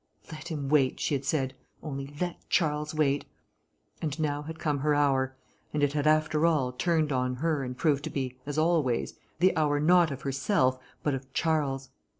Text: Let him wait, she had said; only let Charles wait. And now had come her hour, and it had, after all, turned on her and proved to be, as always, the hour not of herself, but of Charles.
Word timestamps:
Let 0.31 0.47
him 0.47 0.67
wait, 0.67 0.99
she 0.99 1.13
had 1.13 1.25
said; 1.25 1.53
only 1.83 2.11
let 2.19 2.39
Charles 2.49 2.95
wait. 2.95 3.25
And 4.01 4.19
now 4.19 4.41
had 4.41 4.57
come 4.57 4.79
her 4.79 4.95
hour, 4.95 5.35
and 5.75 5.83
it 5.83 5.93
had, 5.93 6.07
after 6.07 6.43
all, 6.47 6.71
turned 6.71 7.11
on 7.11 7.35
her 7.35 7.63
and 7.63 7.77
proved 7.77 8.03
to 8.05 8.09
be, 8.09 8.39
as 8.47 8.57
always, 8.57 9.13
the 9.37 9.55
hour 9.55 9.79
not 9.79 10.09
of 10.09 10.23
herself, 10.23 10.79
but 11.03 11.13
of 11.13 11.31
Charles. 11.33 11.89